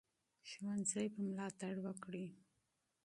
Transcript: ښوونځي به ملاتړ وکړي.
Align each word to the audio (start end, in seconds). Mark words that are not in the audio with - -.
ښوونځي 0.49 1.05
به 1.13 1.19
ملاتړ 1.25 1.73
وکړي. 1.85 2.27